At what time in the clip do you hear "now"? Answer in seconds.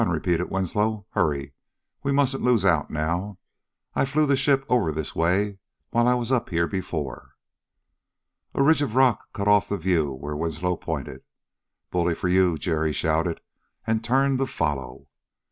2.89-3.37